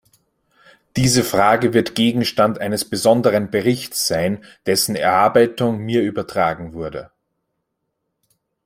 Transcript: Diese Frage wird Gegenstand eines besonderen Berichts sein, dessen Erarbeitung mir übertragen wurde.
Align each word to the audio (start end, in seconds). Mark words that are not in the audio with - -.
Diese 0.97 1.23
Frage 1.23 1.75
wird 1.75 1.93
Gegenstand 1.93 2.57
eines 2.59 2.89
besonderen 2.89 3.51
Berichts 3.51 4.07
sein, 4.07 4.43
dessen 4.65 4.95
Erarbeitung 4.95 5.77
mir 5.77 6.01
übertragen 6.01 6.73
wurde. 6.73 7.11